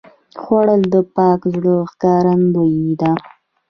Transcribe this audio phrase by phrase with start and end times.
[0.41, 3.11] خوړل د پاک زړه ښکارندویي ده